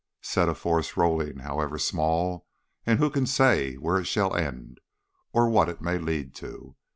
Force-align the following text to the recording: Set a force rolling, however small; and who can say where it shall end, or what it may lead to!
Set 0.23 0.49
a 0.49 0.55
force 0.55 0.97
rolling, 0.97 1.37
however 1.41 1.77
small; 1.77 2.47
and 2.87 2.97
who 2.97 3.07
can 3.07 3.27
say 3.27 3.75
where 3.75 3.99
it 3.99 4.05
shall 4.05 4.35
end, 4.35 4.79
or 5.31 5.47
what 5.47 5.69
it 5.69 5.79
may 5.79 5.99
lead 5.99 6.33
to! 6.33 6.75